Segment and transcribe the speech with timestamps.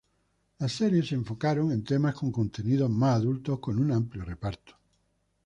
[0.57, 4.73] Las series se enfocaron en temas con contenido más adulto con un amplio reparto.